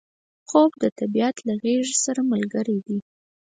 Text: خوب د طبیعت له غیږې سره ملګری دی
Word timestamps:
خوب 0.49 0.71
د 0.83 0.85
طبیعت 0.99 1.35
له 1.47 1.53
غیږې 1.63 1.95
سره 2.05 2.21
ملګری 2.31 2.77
دی 2.85 2.97